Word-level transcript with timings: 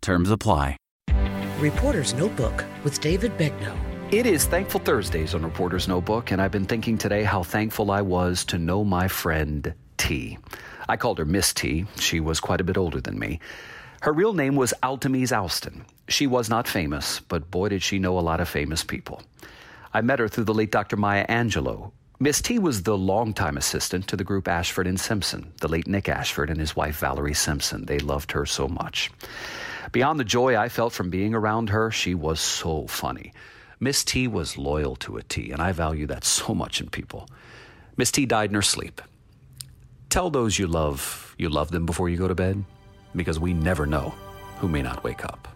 Terms 0.00 0.30
apply. 0.30 0.76
Reporter's 1.58 2.14
Notebook 2.14 2.64
with 2.84 3.00
David 3.00 3.36
Begnaud. 3.36 3.76
It 4.10 4.24
is 4.24 4.46
Thankful 4.46 4.80
Thursdays 4.80 5.34
on 5.34 5.42
Reporter's 5.42 5.86
Notebook, 5.86 6.30
and 6.30 6.40
I've 6.40 6.50
been 6.50 6.64
thinking 6.64 6.96
today 6.96 7.22
how 7.22 7.42
thankful 7.42 7.90
I 7.90 8.00
was 8.00 8.44
to 8.46 8.58
know 8.58 8.82
my 8.82 9.08
friend 9.08 9.74
T. 9.98 10.38
I 10.88 10.96
called 10.96 11.18
her 11.18 11.26
Miss 11.26 11.52
T. 11.52 11.84
She 11.96 12.18
was 12.18 12.40
quite 12.40 12.60
a 12.60 12.64
bit 12.64 12.78
older 12.78 13.00
than 13.00 13.18
me. 13.18 13.40
Her 14.00 14.12
real 14.12 14.32
name 14.32 14.56
was 14.56 14.72
Altamise 14.82 15.36
Alston. 15.36 15.84
She 16.08 16.26
was 16.26 16.48
not 16.48 16.66
famous, 16.66 17.20
but 17.20 17.50
boy, 17.50 17.68
did 17.68 17.82
she 17.82 17.98
know 17.98 18.18
a 18.18 18.20
lot 18.20 18.40
of 18.40 18.48
famous 18.48 18.82
people. 18.82 19.22
I 19.92 20.00
met 20.00 20.18
her 20.18 20.28
through 20.28 20.44
the 20.44 20.54
late 20.54 20.72
Dr. 20.72 20.96
Maya 20.96 21.26
Angelou. 21.26 21.92
Miss 22.18 22.42
T 22.42 22.58
was 22.58 22.82
the 22.82 22.98
longtime 22.98 23.56
assistant 23.56 24.06
to 24.08 24.16
the 24.16 24.24
group 24.24 24.48
Ashford 24.48 24.86
and 24.86 24.98
Simpson, 24.98 25.52
the 25.60 25.68
late 25.68 25.86
Nick 25.86 26.08
Ashford 26.08 26.50
and 26.50 26.58
his 26.58 26.74
wife 26.74 26.98
Valerie 26.98 27.34
Simpson. 27.34 27.84
They 27.84 27.98
loved 27.98 28.32
her 28.32 28.44
so 28.44 28.66
much. 28.66 29.10
Beyond 29.92 30.20
the 30.20 30.24
joy 30.24 30.56
I 30.56 30.68
felt 30.68 30.92
from 30.92 31.10
being 31.10 31.34
around 31.34 31.70
her, 31.70 31.90
she 31.90 32.14
was 32.14 32.40
so 32.40 32.86
funny. 32.86 33.32
Miss 33.80 34.04
T 34.04 34.28
was 34.28 34.56
loyal 34.56 34.94
to 34.96 35.16
a 35.16 35.22
T, 35.22 35.50
and 35.50 35.60
I 35.60 35.72
value 35.72 36.06
that 36.06 36.24
so 36.24 36.54
much 36.54 36.80
in 36.80 36.88
people. 36.90 37.28
Miss 37.96 38.12
T 38.12 38.24
died 38.24 38.50
in 38.50 38.54
her 38.54 38.62
sleep. 38.62 39.00
Tell 40.08 40.30
those 40.30 40.58
you 40.58 40.66
love 40.66 41.34
you 41.38 41.48
love 41.48 41.70
them 41.70 41.86
before 41.86 42.08
you 42.08 42.16
go 42.16 42.28
to 42.28 42.34
bed, 42.34 42.64
because 43.16 43.40
we 43.40 43.52
never 43.52 43.86
know 43.86 44.14
who 44.58 44.68
may 44.68 44.82
not 44.82 45.02
wake 45.02 45.24
up. 45.24 45.48